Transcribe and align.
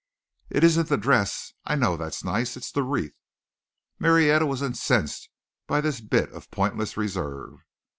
"It 0.49 0.63
isn't 0.63 0.89
the 0.89 0.97
dress. 0.97 1.53
I 1.63 1.75
know 1.75 1.95
that's 1.95 2.23
nice. 2.23 2.57
It's 2.57 2.71
the 2.71 2.81
wreath." 2.81 3.13
Marietta 3.99 4.47
was 4.47 4.63
incensed 4.63 5.29
by 5.67 5.79
this 5.79 6.01
bit 6.01 6.31
of 6.31 6.49
pointless 6.49 6.97
reserve. 6.97 7.59